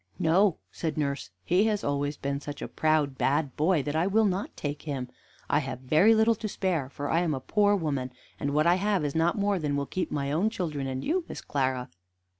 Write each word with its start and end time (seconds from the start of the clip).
"No," 0.17 0.57
said 0.71 0.97
nurse; 0.97 1.29
"he 1.43 1.65
has 1.65 1.83
always 1.83 2.17
been 2.17 2.39
such 2.41 2.63
a 2.63 2.67
proud 2.67 3.19
bad 3.19 3.55
boy 3.55 3.83
that 3.83 3.95
I 3.95 4.07
will 4.07 4.25
not 4.25 4.57
take 4.57 4.81
him. 4.81 5.07
I 5.47 5.59
have 5.59 5.81
very 5.81 6.15
little 6.15 6.33
to 6.33 6.47
spare, 6.47 6.89
for 6.89 7.11
I 7.11 7.19
am 7.19 7.35
a 7.35 7.39
poor 7.39 7.75
woman, 7.75 8.11
and 8.39 8.51
what 8.55 8.65
I 8.65 8.75
have 8.81 9.05
is 9.05 9.13
not 9.13 9.37
more 9.37 9.59
than 9.59 9.75
will 9.75 9.85
keep 9.85 10.09
my 10.09 10.31
own 10.31 10.49
children 10.49 10.87
and 10.87 11.03
you, 11.05 11.23
Miss 11.29 11.41
Clara." 11.41 11.87